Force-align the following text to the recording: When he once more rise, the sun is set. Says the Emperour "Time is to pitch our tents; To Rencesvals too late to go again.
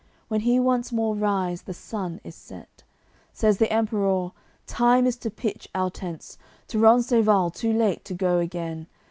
When 0.29 0.39
he 0.41 0.59
once 0.59 0.91
more 0.91 1.13
rise, 1.13 1.61
the 1.61 1.75
sun 1.75 2.21
is 2.23 2.33
set. 2.33 2.81
Says 3.33 3.59
the 3.59 3.71
Emperour 3.71 4.31
"Time 4.65 5.05
is 5.05 5.15
to 5.17 5.29
pitch 5.29 5.69
our 5.75 5.91
tents; 5.91 6.39
To 6.69 6.79
Rencesvals 6.79 7.53
too 7.53 7.71
late 7.71 8.03
to 8.05 8.15
go 8.15 8.39
again. 8.39 8.87